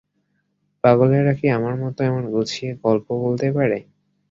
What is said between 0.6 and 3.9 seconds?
পাগলেরা কি আমার মতো এমন গুছিয়ে গলপ বলতে পারে?